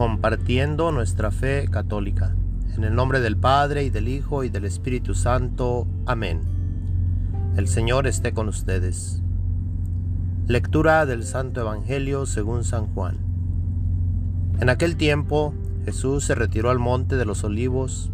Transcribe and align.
compartiendo 0.00 0.92
nuestra 0.92 1.30
fe 1.30 1.68
católica. 1.70 2.34
En 2.74 2.84
el 2.84 2.94
nombre 2.94 3.20
del 3.20 3.36
Padre 3.36 3.84
y 3.84 3.90
del 3.90 4.08
Hijo 4.08 4.44
y 4.44 4.48
del 4.48 4.64
Espíritu 4.64 5.14
Santo. 5.14 5.86
Amén. 6.06 6.40
El 7.58 7.68
Señor 7.68 8.06
esté 8.06 8.32
con 8.32 8.48
ustedes. 8.48 9.22
Lectura 10.46 11.04
del 11.04 11.22
Santo 11.22 11.60
Evangelio 11.60 12.24
según 12.24 12.64
San 12.64 12.86
Juan. 12.94 13.18
En 14.58 14.70
aquel 14.70 14.96
tiempo 14.96 15.52
Jesús 15.84 16.24
se 16.24 16.34
retiró 16.34 16.70
al 16.70 16.78
monte 16.78 17.16
de 17.16 17.26
los 17.26 17.44
olivos 17.44 18.10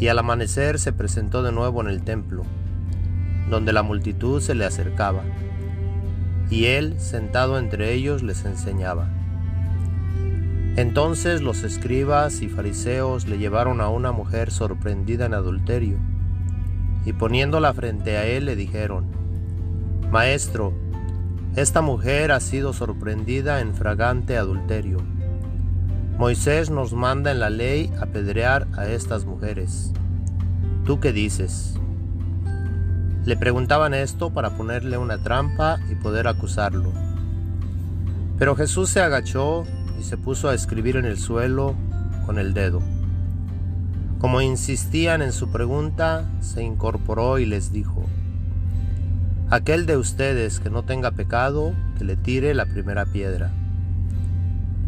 y 0.00 0.08
al 0.08 0.18
amanecer 0.18 0.78
se 0.78 0.94
presentó 0.94 1.42
de 1.42 1.52
nuevo 1.52 1.82
en 1.82 1.88
el 1.88 2.04
templo, 2.04 2.44
donde 3.50 3.74
la 3.74 3.82
multitud 3.82 4.40
se 4.40 4.54
le 4.54 4.64
acercaba, 4.64 5.24
y 6.48 6.64
él, 6.64 6.98
sentado 6.98 7.58
entre 7.58 7.92
ellos, 7.92 8.22
les 8.22 8.46
enseñaba. 8.46 9.10
Entonces 10.76 11.42
los 11.42 11.64
escribas 11.64 12.40
y 12.40 12.48
fariseos 12.48 13.28
le 13.28 13.38
llevaron 13.38 13.80
a 13.82 13.88
una 13.88 14.10
mujer 14.10 14.50
sorprendida 14.50 15.26
en 15.26 15.34
adulterio, 15.34 15.98
y 17.04 17.12
poniéndola 17.12 17.74
frente 17.74 18.16
a 18.16 18.24
él 18.24 18.46
le 18.46 18.56
dijeron, 18.56 19.06
Maestro, 20.10 20.72
esta 21.56 21.82
mujer 21.82 22.32
ha 22.32 22.40
sido 22.40 22.72
sorprendida 22.72 23.60
en 23.60 23.74
fragante 23.74 24.38
adulterio. 24.38 24.98
Moisés 26.16 26.70
nos 26.70 26.94
manda 26.94 27.30
en 27.30 27.40
la 27.40 27.50
ley 27.50 27.92
apedrear 28.00 28.66
a 28.74 28.86
estas 28.86 29.26
mujeres. 29.26 29.92
¿Tú 30.86 31.00
qué 31.00 31.12
dices? 31.12 31.78
Le 33.26 33.36
preguntaban 33.36 33.92
esto 33.92 34.30
para 34.30 34.56
ponerle 34.56 34.96
una 34.96 35.18
trampa 35.18 35.78
y 35.90 35.94
poder 35.94 36.28
acusarlo. 36.28 36.92
Pero 38.38 38.56
Jesús 38.56 38.88
se 38.88 39.00
agachó 39.00 39.64
se 40.02 40.16
puso 40.16 40.48
a 40.48 40.54
escribir 40.54 40.96
en 40.96 41.04
el 41.04 41.18
suelo 41.18 41.74
con 42.26 42.38
el 42.38 42.54
dedo. 42.54 42.82
Como 44.18 44.40
insistían 44.40 45.22
en 45.22 45.32
su 45.32 45.50
pregunta, 45.50 46.30
se 46.40 46.62
incorporó 46.62 47.38
y 47.38 47.46
les 47.46 47.72
dijo, 47.72 48.04
Aquel 49.50 49.84
de 49.84 49.96
ustedes 49.96 50.60
que 50.60 50.70
no 50.70 50.84
tenga 50.84 51.10
pecado, 51.10 51.74
que 51.98 52.04
le 52.04 52.16
tire 52.16 52.54
la 52.54 52.66
primera 52.66 53.04
piedra. 53.04 53.50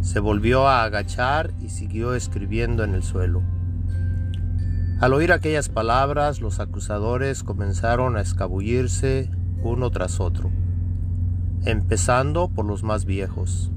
Se 0.00 0.20
volvió 0.20 0.66
a 0.66 0.82
agachar 0.84 1.52
y 1.60 1.68
siguió 1.68 2.14
escribiendo 2.14 2.84
en 2.84 2.94
el 2.94 3.02
suelo. 3.02 3.42
Al 5.00 5.12
oír 5.12 5.32
aquellas 5.32 5.68
palabras, 5.68 6.40
los 6.40 6.58
acusadores 6.58 7.44
comenzaron 7.44 8.16
a 8.16 8.20
escabullirse 8.20 9.30
uno 9.62 9.90
tras 9.90 10.18
otro, 10.18 10.50
empezando 11.64 12.48
por 12.48 12.64
los 12.64 12.82
más 12.82 13.04
viejos 13.04 13.70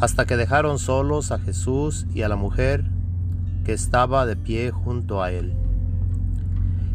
hasta 0.00 0.26
que 0.26 0.36
dejaron 0.36 0.78
solos 0.78 1.32
a 1.32 1.38
Jesús 1.38 2.06
y 2.14 2.22
a 2.22 2.28
la 2.28 2.36
mujer 2.36 2.84
que 3.64 3.72
estaba 3.72 4.26
de 4.26 4.36
pie 4.36 4.70
junto 4.70 5.22
a 5.22 5.32
él. 5.32 5.54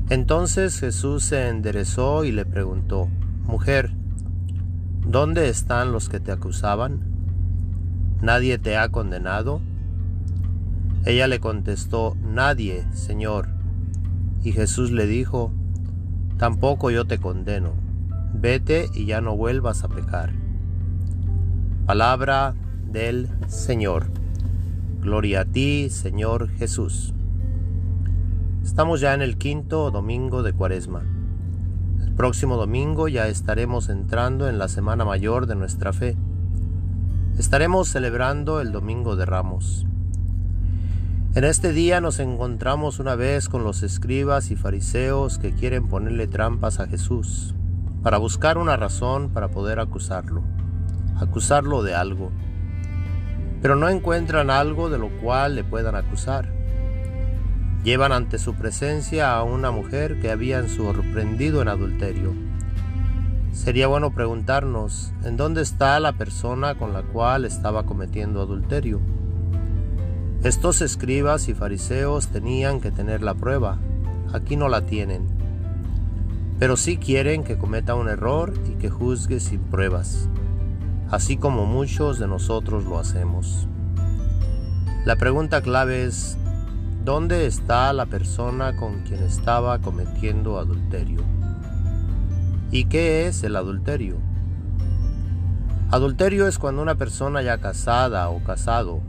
Entonces 0.09 0.79
Jesús 0.79 1.23
se 1.23 1.47
enderezó 1.47 2.23
y 2.25 2.31
le 2.31 2.45
preguntó, 2.45 3.09
Mujer, 3.43 3.91
¿dónde 5.05 5.49
están 5.49 5.91
los 5.91 6.09
que 6.09 6.19
te 6.19 6.31
acusaban? 6.31 6.99
¿Nadie 8.21 8.59
te 8.59 8.77
ha 8.77 8.89
condenado? 8.89 9.61
Ella 11.05 11.27
le 11.27 11.39
contestó, 11.39 12.15
Nadie, 12.23 12.85
Señor. 12.93 13.47
Y 14.43 14.51
Jesús 14.51 14.91
le 14.91 15.07
dijo, 15.07 15.51
Tampoco 16.37 16.91
yo 16.91 17.05
te 17.05 17.17
condeno, 17.17 17.73
vete 18.33 18.89
y 18.93 19.05
ya 19.05 19.21
no 19.21 19.35
vuelvas 19.35 19.83
a 19.83 19.87
pecar. 19.87 20.33
Palabra 21.85 22.55
del 22.91 23.29
Señor. 23.47 24.07
Gloria 24.99 25.41
a 25.41 25.45
ti, 25.45 25.89
Señor 25.89 26.49
Jesús. 26.49 27.13
Estamos 28.63 28.99
ya 28.99 29.13
en 29.13 29.21
el 29.21 29.37
quinto 29.37 29.91
domingo 29.91 30.43
de 30.43 30.53
Cuaresma. 30.53 31.03
El 32.01 32.11
próximo 32.13 32.57
domingo 32.57 33.07
ya 33.07 33.27
estaremos 33.27 33.89
entrando 33.89 34.49
en 34.49 34.57
la 34.57 34.67
Semana 34.67 35.05
Mayor 35.05 35.47
de 35.47 35.55
nuestra 35.55 35.93
fe. 35.93 36.17
Estaremos 37.37 37.87
celebrando 37.87 38.59
el 38.59 38.71
Domingo 38.71 39.15
de 39.15 39.25
Ramos. 39.25 39.85
En 41.33 41.45
este 41.45 41.71
día 41.71 42.01
nos 42.01 42.19
encontramos 42.19 42.99
una 42.99 43.15
vez 43.15 43.47
con 43.47 43.63
los 43.63 43.83
escribas 43.83 44.51
y 44.51 44.57
fariseos 44.57 45.37
que 45.37 45.53
quieren 45.53 45.87
ponerle 45.87 46.27
trampas 46.27 46.79
a 46.79 46.87
Jesús 46.87 47.55
para 48.03 48.17
buscar 48.17 48.57
una 48.57 48.75
razón 48.75 49.29
para 49.29 49.47
poder 49.47 49.79
acusarlo, 49.79 50.43
acusarlo 51.19 51.83
de 51.83 51.95
algo 51.95 52.31
pero 53.61 53.75
no 53.75 53.89
encuentran 53.89 54.49
algo 54.49 54.89
de 54.89 54.97
lo 54.97 55.09
cual 55.19 55.55
le 55.55 55.63
puedan 55.63 55.95
acusar. 55.95 56.51
Llevan 57.83 58.11
ante 58.11 58.39
su 58.39 58.55
presencia 58.55 59.33
a 59.33 59.43
una 59.43 59.71
mujer 59.71 60.19
que 60.19 60.31
habían 60.31 60.69
sorprendido 60.69 61.61
en 61.61 61.67
adulterio. 61.67 62.33
Sería 63.51 63.87
bueno 63.87 64.13
preguntarnos, 64.13 65.13
¿en 65.23 65.37
dónde 65.37 65.61
está 65.61 65.99
la 65.99 66.13
persona 66.13 66.75
con 66.75 66.93
la 66.93 67.03
cual 67.03 67.45
estaba 67.45 67.85
cometiendo 67.85 68.41
adulterio? 68.41 68.99
Estos 70.43 70.81
escribas 70.81 71.47
y 71.49 71.53
fariseos 71.53 72.29
tenían 72.29 72.81
que 72.81 72.91
tener 72.91 73.21
la 73.21 73.35
prueba, 73.35 73.77
aquí 74.33 74.55
no 74.55 74.69
la 74.69 74.85
tienen, 74.85 75.27
pero 76.57 76.77
sí 76.77 76.97
quieren 76.97 77.43
que 77.43 77.57
cometa 77.57 77.93
un 77.93 78.07
error 78.07 78.53
y 78.67 78.75
que 78.75 78.89
juzgue 78.89 79.39
sin 79.39 79.59
pruebas 79.59 80.29
así 81.11 81.35
como 81.35 81.65
muchos 81.65 82.19
de 82.19 82.27
nosotros 82.27 82.85
lo 82.85 82.97
hacemos. 82.97 83.67
La 85.05 85.17
pregunta 85.17 85.61
clave 85.61 86.05
es, 86.05 86.37
¿dónde 87.03 87.47
está 87.47 87.91
la 87.91 88.05
persona 88.05 88.77
con 88.77 89.01
quien 89.01 89.21
estaba 89.23 89.79
cometiendo 89.79 90.57
adulterio? 90.57 91.21
¿Y 92.71 92.85
qué 92.85 93.27
es 93.27 93.43
el 93.43 93.57
adulterio? 93.57 94.17
Adulterio 95.91 96.47
es 96.47 96.57
cuando 96.57 96.81
una 96.81 96.95
persona 96.95 97.41
ya 97.41 97.57
casada 97.57 98.29
o 98.29 98.41
casado 98.41 99.01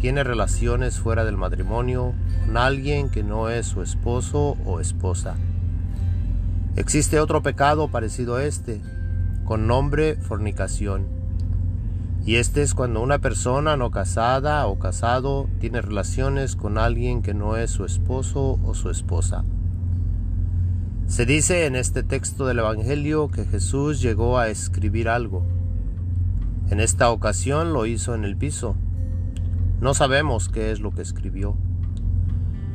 tiene 0.00 0.24
relaciones 0.24 0.98
fuera 0.98 1.26
del 1.26 1.36
matrimonio 1.36 2.14
con 2.46 2.56
alguien 2.56 3.10
que 3.10 3.22
no 3.22 3.50
es 3.50 3.66
su 3.66 3.82
esposo 3.82 4.56
o 4.64 4.80
esposa. 4.80 5.34
Existe 6.76 7.20
otro 7.20 7.42
pecado 7.42 7.88
parecido 7.88 8.36
a 8.36 8.44
este, 8.44 8.80
con 9.44 9.66
nombre 9.66 10.14
fornicación 10.14 11.19
y 12.24 12.36
este 12.36 12.62
es 12.62 12.74
cuando 12.74 13.00
una 13.00 13.18
persona 13.18 13.76
no 13.76 13.90
casada 13.90 14.66
o 14.66 14.78
casado 14.78 15.48
tiene 15.58 15.80
relaciones 15.80 16.54
con 16.54 16.76
alguien 16.76 17.22
que 17.22 17.32
no 17.32 17.56
es 17.56 17.70
su 17.70 17.84
esposo 17.84 18.58
o 18.62 18.74
su 18.74 18.90
esposa. 18.90 19.44
Se 21.06 21.24
dice 21.24 21.64
en 21.64 21.76
este 21.76 22.02
texto 22.02 22.46
del 22.46 22.58
Evangelio 22.58 23.28
que 23.28 23.46
Jesús 23.46 24.00
llegó 24.00 24.38
a 24.38 24.48
escribir 24.48 25.08
algo. 25.08 25.44
En 26.68 26.78
esta 26.78 27.10
ocasión 27.10 27.72
lo 27.72 27.86
hizo 27.86 28.14
en 28.14 28.24
el 28.24 28.36
piso. 28.36 28.76
No 29.80 29.94
sabemos 29.94 30.50
qué 30.50 30.70
es 30.70 30.80
lo 30.80 30.92
que 30.92 31.02
escribió, 31.02 31.56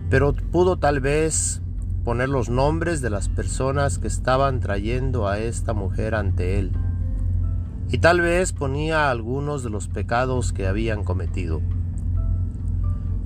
pero 0.10 0.34
pudo 0.34 0.78
tal 0.78 1.00
vez 1.00 1.62
poner 2.04 2.30
los 2.30 2.50
nombres 2.50 3.02
de 3.02 3.12
las 3.12 3.30
personas 3.30 4.00
que 4.00 4.08
estaban 4.08 4.60
trayendo 4.60 5.28
a 5.28 5.38
esta 5.38 5.74
mujer 5.74 6.16
ante 6.16 6.60
él 6.60 6.72
y 7.90 8.00
tal 8.00 8.22
vez 8.22 8.52
ponía 8.52 9.12
algunos 9.12 9.64
de 9.64 9.70
los 9.70 9.88
pecados 9.88 10.54
que 10.54 10.68
habían 10.68 11.04
cometido. 11.04 11.62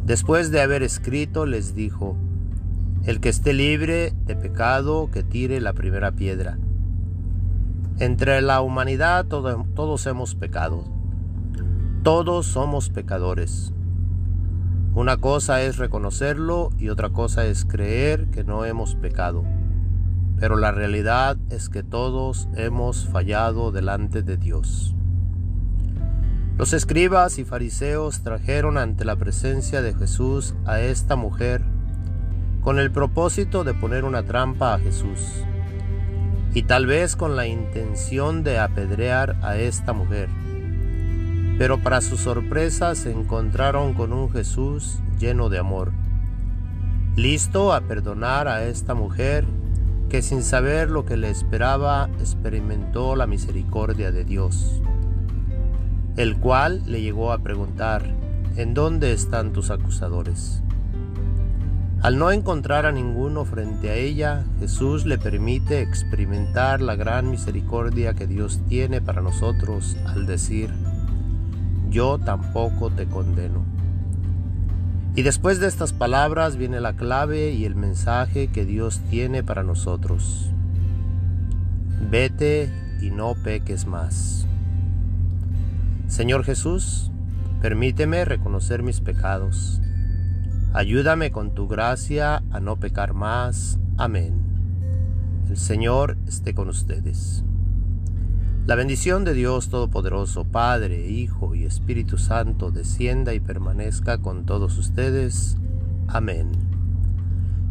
Después 0.05 0.51
de 0.51 0.61
haber 0.61 0.83
escrito 0.83 1.45
les 1.45 1.75
dijo, 1.75 2.17
el 3.05 3.21
que 3.21 3.29
esté 3.29 3.53
libre 3.53 4.13
de 4.25 4.35
pecado 4.35 5.09
que 5.11 5.23
tire 5.23 5.61
la 5.61 5.73
primera 5.73 6.11
piedra. 6.11 6.57
Entre 7.99 8.41
la 8.41 8.61
humanidad 8.61 9.25
todos 9.25 10.05
hemos 10.07 10.35
pecado. 10.35 10.83
Todos 12.03 12.45
somos 12.47 12.89
pecadores. 12.89 13.73
Una 14.95 15.17
cosa 15.17 15.61
es 15.61 15.77
reconocerlo 15.77 16.69
y 16.77 16.89
otra 16.89 17.09
cosa 17.09 17.45
es 17.45 17.65
creer 17.65 18.29
que 18.31 18.43
no 18.43 18.65
hemos 18.65 18.95
pecado 18.95 19.43
pero 20.39 20.55
la 20.57 20.71
realidad 20.71 21.37
es 21.49 21.69
que 21.69 21.83
todos 21.83 22.47
hemos 22.55 23.07
fallado 23.07 23.71
delante 23.71 24.21
de 24.21 24.37
Dios. 24.37 24.95
Los 26.57 26.73
escribas 26.73 27.39
y 27.39 27.45
fariseos 27.45 28.21
trajeron 28.21 28.77
ante 28.77 29.05
la 29.05 29.15
presencia 29.15 29.81
de 29.81 29.93
Jesús 29.93 30.55
a 30.65 30.81
esta 30.81 31.15
mujer 31.15 31.61
con 32.61 32.79
el 32.79 32.91
propósito 32.91 33.63
de 33.63 33.73
poner 33.73 34.03
una 34.03 34.23
trampa 34.23 34.73
a 34.73 34.79
Jesús 34.79 35.19
y 36.53 36.63
tal 36.63 36.85
vez 36.85 37.15
con 37.15 37.35
la 37.35 37.47
intención 37.47 38.43
de 38.43 38.59
apedrear 38.59 39.37
a 39.41 39.57
esta 39.57 39.93
mujer. 39.93 40.29
Pero 41.57 41.81
para 41.81 42.01
su 42.01 42.17
sorpresa 42.17 42.95
se 42.95 43.11
encontraron 43.11 43.93
con 43.93 44.13
un 44.13 44.31
Jesús 44.31 44.99
lleno 45.19 45.49
de 45.49 45.59
amor, 45.59 45.91
listo 47.15 47.73
a 47.73 47.81
perdonar 47.81 48.47
a 48.47 48.63
esta 48.63 48.95
mujer 48.95 49.45
que 50.09 50.23
sin 50.23 50.41
saber 50.41 50.89
lo 50.89 51.05
que 51.05 51.17
le 51.17 51.29
esperaba 51.29 52.09
experimentó 52.19 53.15
la 53.15 53.27
misericordia 53.27 54.11
de 54.11 54.25
Dios, 54.25 54.81
el 56.17 56.37
cual 56.37 56.81
le 56.87 57.01
llegó 57.01 57.31
a 57.31 57.43
preguntar, 57.43 58.03
¿en 58.55 58.73
dónde 58.73 59.13
están 59.13 59.53
tus 59.53 59.69
acusadores? 59.69 60.63
Al 62.01 62.17
no 62.17 62.31
encontrar 62.31 62.87
a 62.87 62.91
ninguno 62.91 63.45
frente 63.45 63.91
a 63.91 63.95
ella, 63.95 64.45
Jesús 64.59 65.05
le 65.05 65.17
permite 65.17 65.81
experimentar 65.81 66.81
la 66.81 66.95
gran 66.95 67.29
misericordia 67.29 68.13
que 68.15 68.25
Dios 68.25 68.61
tiene 68.67 69.01
para 69.01 69.21
nosotros 69.21 69.95
al 70.07 70.25
decir, 70.25 70.73
yo 71.89 72.17
tampoco 72.17 72.89
te 72.89 73.05
condeno. 73.05 73.78
Y 75.19 75.21
después 75.21 75.59
de 75.59 75.67
estas 75.67 75.91
palabras 75.91 76.55
viene 76.55 76.79
la 76.79 76.93
clave 76.93 77.51
y 77.51 77.65
el 77.65 77.75
mensaje 77.75 78.47
que 78.47 78.63
Dios 78.63 79.01
tiene 79.09 79.43
para 79.43 79.63
nosotros. 79.63 80.49
Vete 82.09 82.71
y 83.01 83.09
no 83.09 83.35
peques 83.35 83.85
más. 83.85 84.47
Señor 86.07 86.45
Jesús, 86.45 87.11
permíteme 87.61 88.23
reconocer 88.23 88.81
mis 88.81 89.01
pecados. 89.01 89.81
Ayúdame 90.71 91.31
con 91.31 91.53
tu 91.53 91.67
gracia 91.67 92.41
a 92.49 92.61
no 92.61 92.77
pecar 92.77 93.13
más. 93.13 93.77
Amén. 93.97 94.41
El 95.49 95.57
Señor 95.57 96.15
esté 96.29 96.53
con 96.53 96.69
ustedes. 96.69 97.43
La 98.65 98.75
bendición 98.75 99.23
de 99.23 99.33
Dios 99.33 99.69
Todopoderoso, 99.69 100.45
Padre, 100.45 101.07
Hijo 101.09 101.55
y 101.55 101.65
Espíritu 101.65 102.17
Santo, 102.17 102.69
descienda 102.69 103.33
y 103.33 103.39
permanezca 103.39 104.19
con 104.19 104.45
todos 104.45 104.77
ustedes. 104.77 105.57
Amén. 106.07 106.51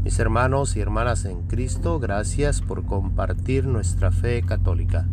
Mis 0.02 0.18
hermanos 0.18 0.76
y 0.76 0.80
hermanas 0.80 1.24
en 1.24 1.42
Cristo, 1.42 2.00
gracias 2.00 2.62
por 2.62 2.84
compartir 2.84 3.66
nuestra 3.66 4.10
fe 4.10 4.42
católica. 4.42 5.06